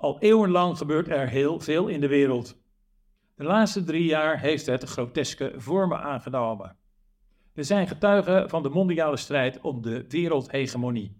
[0.00, 2.62] Al eeuwenlang gebeurt er heel veel in de wereld.
[3.34, 6.76] De laatste drie jaar heeft het groteske vormen aangenomen.
[7.52, 11.16] We zijn getuigen van de mondiale strijd om de wereldhegemonie.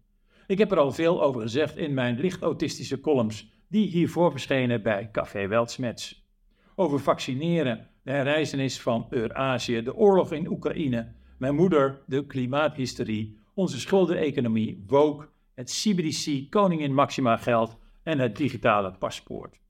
[0.47, 4.83] Ik heb er al veel over gezegd in mijn licht autistische columns, die hiervoor verschenen
[4.83, 6.29] bij Café Weltsmets.
[6.75, 13.81] Over vaccineren, de herreizenis van Eurazië, de oorlog in Oekraïne, mijn moeder, de klimaathysterie, onze
[13.81, 17.79] schuldeneconomie, woke, het CBDC Koningin Maxima geld
[18.11, 19.61] en het digitale paspoort.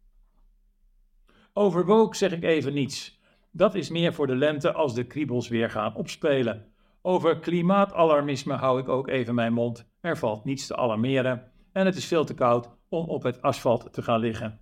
[1.53, 3.21] Over woke zeg ik even niets.
[3.51, 6.67] Dat is meer voor de lente als de kriebels weer gaan opspelen.
[7.03, 9.91] Over klimaatalarmisme hou ik ook even mijn mond.
[10.01, 13.93] Er valt niets te alarmeren en het is veel te koud om op het asfalt
[13.93, 14.61] te gaan liggen.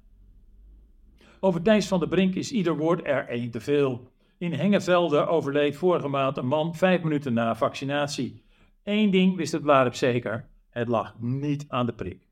[1.40, 4.10] Over Thijs van der Brink is ieder woord er één te veel.
[4.38, 8.44] In Hengevelde overleed vorige maand een man vijf minuten na vaccinatie.
[8.84, 12.27] Eén ding wist het waarop zeker: het lag niet aan de prik.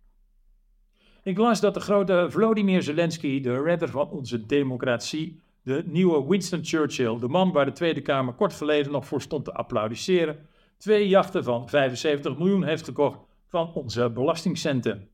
[1.27, 6.65] Ik las dat de grote Vladimir Zelensky, de redder van onze democratie, de nieuwe Winston
[6.65, 11.09] Churchill, de man waar de Tweede Kamer kort geleden nog voor stond te applaudisseren, twee
[11.09, 15.09] jachten van 75 miljoen heeft gekocht van onze belastingcenten.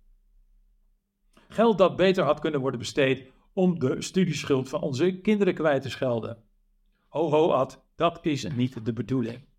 [1.49, 5.91] Geld dat beter had kunnen worden besteed om de studieschuld van onze kinderen kwijt te
[5.91, 6.43] schelden.
[7.09, 9.52] Ho ho ad, dat is niet de bedoeling.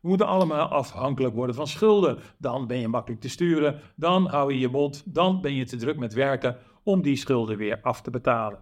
[0.00, 2.18] We moeten allemaal afhankelijk worden van schulden.
[2.38, 5.76] Dan ben je makkelijk te sturen, dan hou je je mond, dan ben je te
[5.76, 8.58] druk met werken om die schulden weer af te betalen.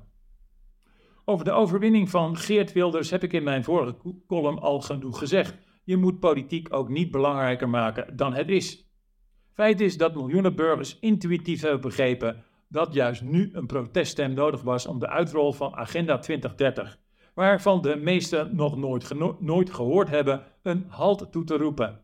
[1.24, 5.54] Over de overwinning van Geert Wilders heb ik in mijn vorige column al genoeg gezegd.
[5.84, 8.88] Je moet politiek ook niet belangrijker maken dan het is.
[9.52, 14.86] Feit is dat miljoenen burgers intuïtief hebben begrepen dat juist nu een proteststem nodig was
[14.86, 16.98] om de uitrol van Agenda 2030
[17.34, 22.00] waarvan de meesten nog nooit, nooit gehoord hebben, een halt toe te roepen.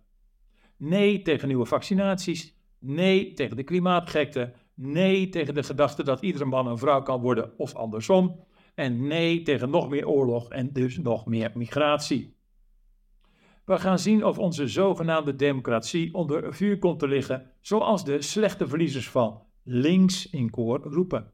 [0.76, 6.66] Nee tegen nieuwe vaccinaties, nee tegen de klimaatgekte, nee tegen de gedachte dat iedere man
[6.66, 11.26] een vrouw kan worden of andersom, en nee tegen nog meer oorlog en dus nog
[11.26, 12.38] meer migratie.
[13.64, 18.68] We gaan zien of onze zogenaamde democratie onder vuur komt te liggen, zoals de slechte
[18.68, 21.32] verliezers van links in koor roepen.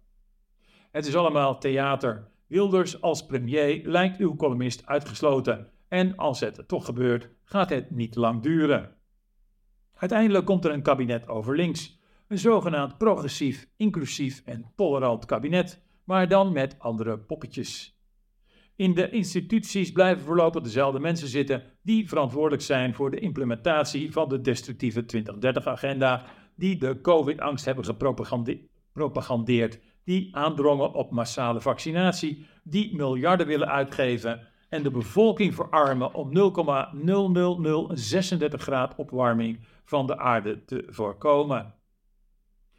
[0.90, 5.70] Het is allemaal theater Wilders als premier lijkt uw columnist uitgesloten.
[5.88, 8.96] En als het toch gebeurt, gaat het niet lang duren.
[9.94, 12.00] Uiteindelijk komt er een kabinet over links.
[12.28, 18.00] Een zogenaamd progressief, inclusief en tolerant kabinet, maar dan met andere poppetjes.
[18.76, 24.28] In de instituties blijven voorlopig dezelfde mensen zitten die verantwoordelijk zijn voor de implementatie van
[24.28, 26.24] de destructieve 2030-agenda,
[26.56, 34.82] die de COVID-angst hebben gepropagandeerd die aandrongen op massale vaccinatie, die miljarden willen uitgeven en
[34.82, 41.74] de bevolking verarmen om 0,00036 graden opwarming van de aarde te voorkomen.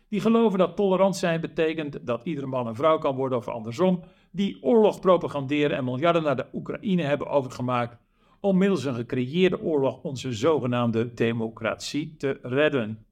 [0.10, 4.04] Die geloven dat tolerant zijn betekent dat iedere man een vrouw kan worden of andersom,
[4.32, 7.98] die oorlog propaganderen en miljarden naar de Oekraïne hebben overgemaakt
[8.40, 13.07] om middels een gecreëerde oorlog onze zogenaamde democratie te redden.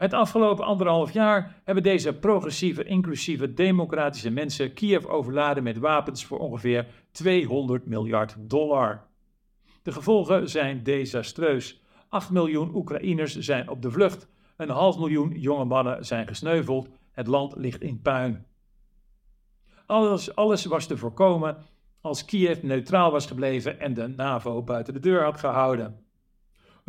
[0.00, 6.38] Het afgelopen anderhalf jaar hebben deze progressieve, inclusieve, democratische mensen Kiev overladen met wapens voor
[6.38, 9.06] ongeveer 200 miljard dollar.
[9.82, 11.82] De gevolgen zijn desastreus.
[12.08, 17.26] 8 miljoen Oekraïners zijn op de vlucht, een half miljoen jonge mannen zijn gesneuveld, het
[17.26, 18.46] land ligt in puin.
[19.86, 21.56] Alles, alles was te voorkomen
[22.00, 26.04] als Kiev neutraal was gebleven en de NAVO buiten de deur had gehouden.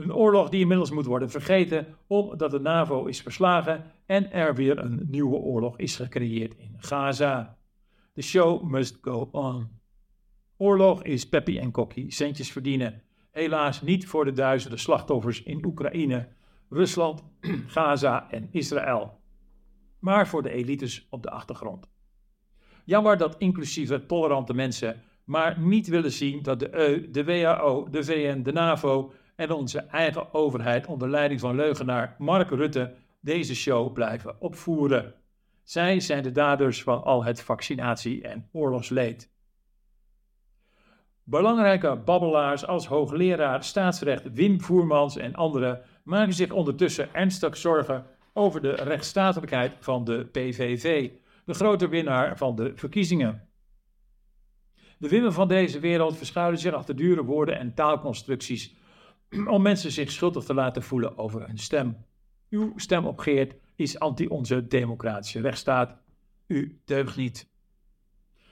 [0.02, 4.80] Een oorlog die inmiddels moet worden vergeten omdat de NAVO is verslagen en er weer
[4.80, 7.58] een nieuwe oorlog is gecreëerd in Gaza.
[8.14, 9.70] The show must go on.
[10.58, 13.02] Oorlog is Peppy en Kokkie centjes verdienen.
[13.32, 16.28] Helaas niet voor de duizenden slachtoffers in Oekraïne,
[16.70, 17.24] Rusland,
[17.68, 19.20] Gaza en Israël.
[20.00, 21.90] Maar voor de elites op de achtergrond.
[22.86, 28.04] Jammer dat inclusieve tolerante mensen maar niet willen zien dat de EU, de WHO, de
[28.04, 33.94] VN, de NAVO en onze eigen overheid onder leiding van leugenaar Mark Rutte deze show
[33.94, 35.14] blijven opvoeren.
[35.64, 39.32] Zij zijn de daders van al het vaccinatie- en oorlogsleed.
[41.24, 48.62] Belangrijke babbelaars als hoogleraar staatsrecht Wim Voermans en anderen maken zich ondertussen ernstig zorgen over
[48.62, 51.10] de rechtsstatelijkheid van de PVV,
[51.46, 53.48] de grote winnaar van de verkiezingen.
[54.98, 58.80] De Wimmen van deze wereld verschuilen zich achter dure woorden en taalconstructies
[59.48, 61.98] om mensen zich schuldig te laten voelen over hun stem.
[62.50, 65.98] Uw stem op Geert is anti onze democratische rechtsstaat.
[66.48, 67.50] U deugt niet.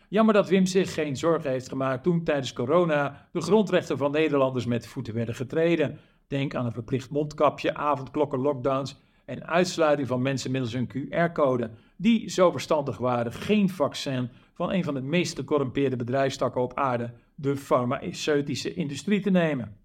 [0.10, 4.66] Jammer dat Wim zich geen zorgen heeft gemaakt toen tijdens corona de grondrechten van Nederlanders
[4.66, 6.00] met voeten werden getreden.
[6.28, 12.30] Denk aan een verplicht mondkapje, avondklokken, lockdowns en uitsluiting van mensen middels een QR-code, die
[12.30, 17.56] zo verstandig waren geen vaccin van een van de meest gecorrumpeerde bedrijfstakken op aarde, de
[17.56, 19.78] farmaceutische industrie, te nemen.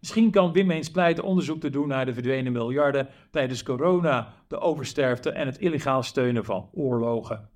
[0.00, 4.58] Misschien kan Wim eens pleiten onderzoek te doen naar de verdwenen miljarden tijdens corona, de
[4.58, 7.48] oversterfte en het illegaal steunen van oorlogen.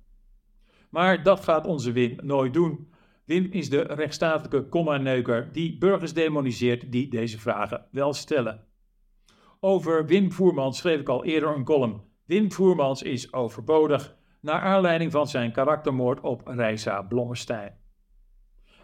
[0.89, 2.91] Maar dat gaat onze Wim nooit doen.
[3.25, 8.67] Wim is de rechtsstatelijke komma-neuker die burgers demoniseert die deze vragen wel stellen.
[9.59, 12.01] Over Wim Voermans schreef ik al eerder een column.
[12.25, 17.77] Wim Voermans is overbodig, naar aanleiding van zijn karaktermoord op Reisa Blommestein.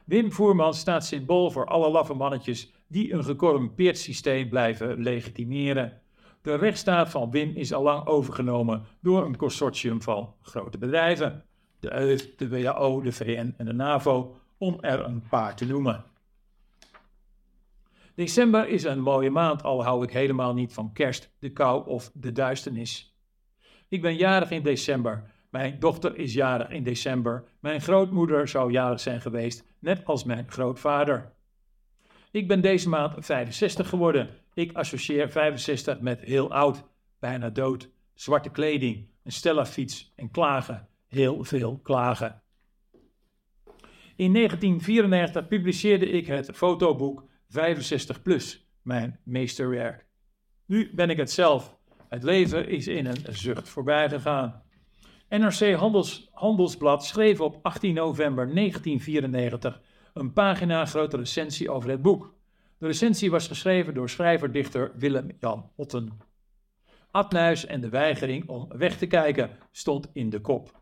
[0.05, 6.01] Wim Voermans staat symbool voor alle laffe mannetjes die een gecorrumpeerd systeem blijven legitimeren.
[6.41, 11.43] De rechtsstaat van Wim is al lang overgenomen door een consortium van grote bedrijven.
[11.79, 16.03] De EU, de WHO, de VN en de NAVO, om er een paar te noemen.
[18.15, 22.11] December is een mooie maand, al hou ik helemaal niet van kerst, de kou of
[22.13, 23.17] de duisternis.
[23.87, 25.31] Ik ben jarig in december.
[25.49, 27.43] Mijn dochter is jarig in december.
[27.59, 31.33] Mijn grootmoeder zou jarig zijn geweest, net als mijn grootvader.
[32.31, 34.29] Ik ben deze maand 65 geworden.
[34.53, 36.83] Ik associeer 65 met heel oud,
[37.19, 40.87] bijna dood, zwarte kleding, een Stella-fiets en klagen.
[41.07, 42.41] Heel veel klagen.
[44.15, 50.05] In 1994 publiceerde ik het fotoboek 65 plus, mijn meesterwerk.
[50.65, 51.77] Nu ben ik het zelf.
[52.09, 54.63] Het leven is in een zucht voorbij gegaan.
[55.29, 59.81] NRC Handels, Handelsblad schreef op 18 november 1994
[60.13, 62.33] een pagina grote recensie over het boek.
[62.77, 66.09] De recensie was geschreven door schrijver-dichter Willem-Jan Otten.
[67.11, 70.81] Adnuis en de weigering om weg te kijken stond in de kop.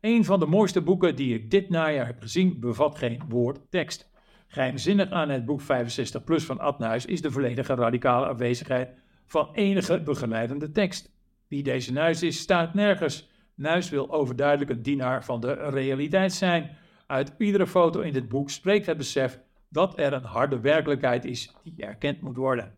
[0.00, 4.10] Een van de mooiste boeken die ik dit najaar heb gezien bevat geen woord tekst.
[4.46, 8.90] Geheimzinnig aan het boek 65 plus van Adnuis is de volledige radicale afwezigheid
[9.26, 11.10] van enige begeleidende tekst.
[11.48, 13.30] Wie deze Nuis is, staat nergens.
[13.54, 16.76] Nuis wil overduidelijk een dienaar van de realiteit zijn.
[17.08, 21.54] Uit iedere foto in dit boek spreekt het besef dat er een harde werkelijkheid is
[21.62, 22.76] die erkend moet worden.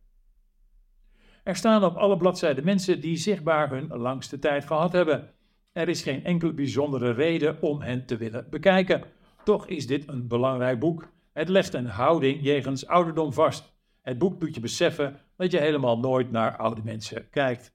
[1.45, 5.31] Er staan op alle bladzijden mensen die zichtbaar hun langste tijd gehad hebben.
[5.73, 9.03] Er is geen enkele bijzondere reden om hen te willen bekijken.
[9.45, 11.13] Toch is dit een belangrijk boek.
[11.33, 13.73] Het legt een houding jegens ouderdom vast.
[14.03, 17.73] Het boek doet je beseffen dat je helemaal nooit naar oude mensen kijkt.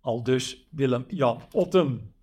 [0.00, 2.14] Al dus Willem-Jan Otten.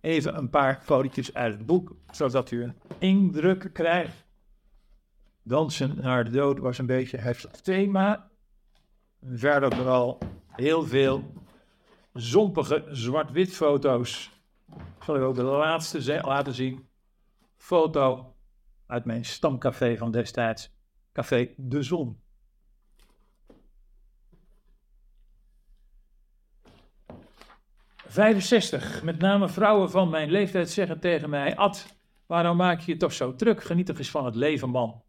[0.00, 4.26] Even een paar fotootjes uit het boek, zodat u een indruk krijgt.
[5.42, 8.30] Dansen naar de dood was een beetje het thema.
[9.22, 10.18] Verder vooral
[10.48, 11.32] heel veel
[12.12, 14.30] zompige zwart-wit foto's.
[14.76, 16.88] Ik zal u ook de laatste laten zien.
[17.56, 18.34] Foto
[18.86, 20.70] uit mijn stamcafé van destijds,
[21.12, 22.20] Café De Zon.
[28.18, 29.02] 65.
[29.02, 33.12] Met name vrouwen van mijn leeftijd zeggen tegen mij: Ad, waarom maak je je toch
[33.12, 33.62] zo druk?
[33.62, 35.02] Geniet eens van het leven, man.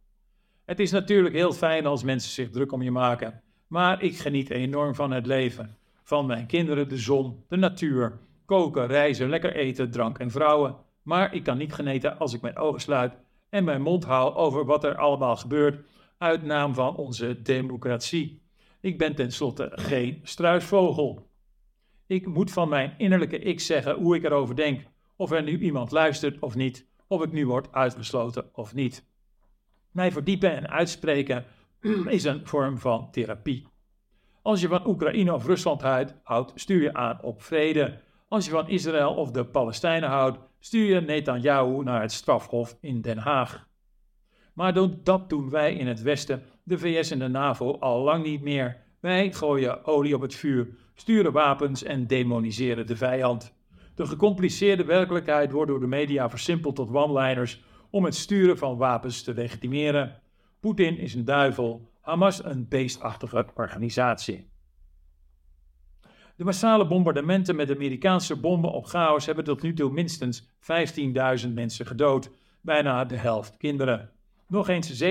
[0.66, 3.42] Het is natuurlijk heel fijn als mensen zich druk om je maken.
[3.68, 5.78] Maar ik geniet enorm van het leven.
[6.04, 10.76] Van mijn kinderen, de zon, de natuur, koken, reizen, lekker eten, drank en vrouwen.
[11.02, 13.18] Maar ik kan niet genieten als ik mijn ogen sluit
[13.50, 15.86] en mijn mond hou over wat er allemaal gebeurt
[16.18, 18.42] uit naam van onze democratie.
[18.82, 21.29] Ik ben tenslotte geen struisvogel.
[22.10, 24.84] Ik moet van mijn innerlijke ik zeggen hoe ik erover denk,
[25.16, 29.06] of er nu iemand luistert of niet, of ik nu word uitgesloten of niet.
[29.92, 31.46] Mij verdiepen en uitspreken
[32.08, 33.68] is een vorm van therapie.
[34.42, 35.82] Als je van Oekraïne of Rusland
[36.24, 38.02] houdt, stuur je aan op vrede.
[38.28, 43.02] Als je van Israël of de Palestijnen houdt, stuur je Netanyahu naar het strafhof in
[43.02, 43.68] Den Haag.
[44.54, 44.74] Maar
[45.04, 48.78] dat doen wij in het Westen, de VS en de NAVO, al lang niet meer.
[49.00, 50.68] Wij gooien olie op het vuur,
[51.00, 53.56] sturen wapens en demoniseren de vijand.
[53.96, 59.24] De gecompliceerde werkelijkheid wordt door de media versimpeld tot one-liners om het sturen van wapens
[59.24, 60.22] te legitimeren.
[60.60, 64.50] Poetin is een duivel, Hamas een beestachtige organisatie.
[66.36, 70.48] De massale bombardementen met Amerikaanse bomben op chaos hebben tot nu toe minstens
[71.46, 74.12] 15.000 mensen gedood, bijna de helft kinderen.
[74.48, 75.04] Nog eens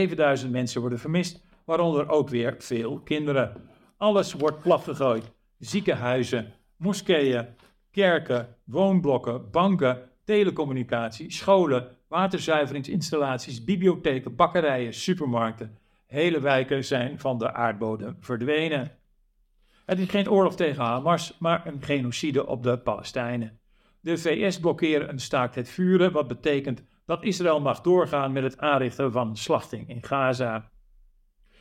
[0.45, 3.53] 7.000 mensen worden vermist, waaronder ook weer veel kinderen.
[3.97, 5.37] Alles wordt platgegooid.
[5.59, 7.47] Ziekenhuizen, moskeeën,
[7.91, 15.79] kerken, woonblokken, banken, telecommunicatie, scholen, waterzuiveringsinstallaties, bibliotheken, bakkerijen, supermarkten.
[16.07, 18.91] Hele wijken zijn van de aardbodem verdwenen.
[19.87, 23.59] Het is geen oorlog tegen Hamas, maar een genocide op de Palestijnen.
[24.01, 28.59] De VS blokkeren een staakt het vuren, wat betekent dat Israël mag doorgaan met het
[28.59, 30.71] aanrichten van slachting in Gaza.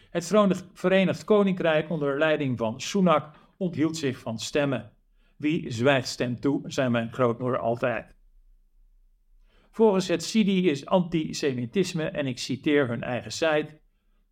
[0.09, 0.33] Het
[0.73, 4.91] Verenigd Koninkrijk onder leiding van Sunak onthield zich van stemmen.
[5.35, 8.15] Wie zwijgt stemt toe, zei mijn grootmoeder altijd.
[9.71, 13.79] Volgens het Sidi is antisemitisme, en ik citeer hun eigen site,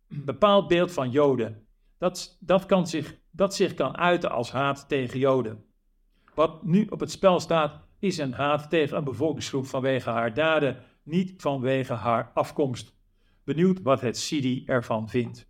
[0.08, 1.66] een bepaald beeld van Joden.
[1.98, 5.64] Dat, dat, kan zich, dat zich kan uiten als haat tegen Joden.
[6.34, 10.82] Wat nu op het spel staat, is een haat tegen een bevolkingsgroep vanwege haar daden,
[11.02, 12.94] niet vanwege haar afkomst.
[13.44, 15.48] Benieuwd wat het Sidi ervan vindt.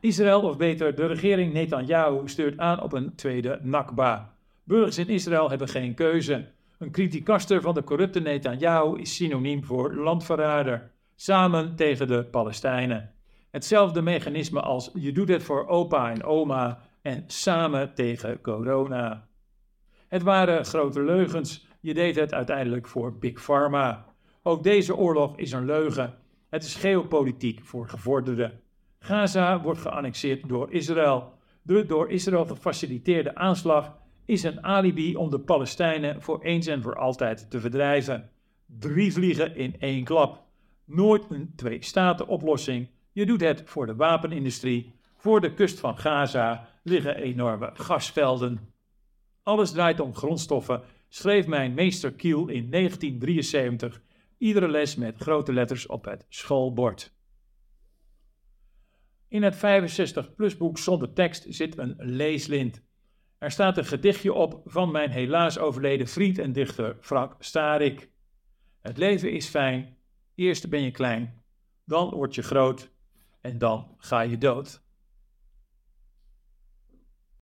[0.00, 4.34] Israël, of beter de regering Netanyahu, stuurt aan op een tweede Nakba.
[4.64, 6.46] Burgers in Israël hebben geen keuze.
[6.78, 10.90] Een criticaster van de corrupte Netanyahu is synoniem voor landverrader.
[11.14, 13.14] Samen tegen de Palestijnen.
[13.50, 19.28] Hetzelfde mechanisme als je doet het voor opa en oma en samen tegen corona.
[20.08, 21.66] Het waren grote leugens.
[21.80, 24.04] Je deed het uiteindelijk voor Big Pharma.
[24.42, 26.14] Ook deze oorlog is een leugen.
[26.50, 28.60] Het is geopolitiek voor gevorderden.
[29.04, 31.32] Gaza wordt geannexeerd door Israël.
[31.62, 36.96] De door Israël gefaciliteerde aanslag is een alibi om de Palestijnen voor eens en voor
[36.96, 38.30] altijd te verdrijven.
[38.66, 40.42] Drie vliegen in één klap.
[40.84, 42.88] Nooit een twee-staten-oplossing.
[43.12, 44.94] Je doet het voor de wapenindustrie.
[45.16, 48.72] Voor de kust van Gaza liggen enorme gasvelden.
[49.42, 54.02] Alles draait om grondstoffen, schreef mijn meester Kiel in 1973.
[54.38, 57.12] Iedere les met grote letters op het schoolbord.
[59.30, 62.82] In het 65-plus boek zonder tekst zit een leeslint.
[63.38, 68.10] Er staat een gedichtje op van mijn helaas overleden vriend en dichter Frank Starik.
[68.80, 69.96] Het leven is fijn,
[70.34, 71.42] eerst ben je klein,
[71.84, 72.90] dan word je groot
[73.40, 74.82] en dan ga je dood.